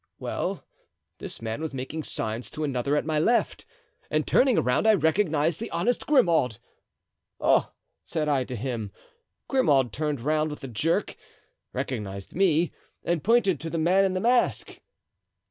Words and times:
Well, 0.17 0.65
this 1.19 1.43
man 1.43 1.61
was 1.61 1.75
making 1.75 2.01
signs 2.01 2.49
to 2.49 2.63
another 2.63 2.95
at 2.95 3.05
my 3.05 3.19
left, 3.19 3.67
and 4.09 4.25
turning 4.25 4.57
around 4.57 4.87
I 4.87 4.95
recognized 4.95 5.59
the 5.59 5.69
honest 5.69 6.07
Grimaud. 6.07 6.57
'Oh!' 7.39 7.71
said 8.03 8.27
I 8.27 8.43
to 8.45 8.55
him. 8.55 8.91
Grimaud 9.47 9.93
turned 9.93 10.21
round 10.21 10.49
with 10.49 10.63
a 10.63 10.67
jerk, 10.67 11.15
recognized 11.71 12.33
me, 12.33 12.71
and 13.03 13.23
pointed 13.23 13.59
to 13.59 13.69
the 13.69 13.77
man 13.77 14.03
in 14.03 14.15
the 14.15 14.19
mask. 14.21 14.81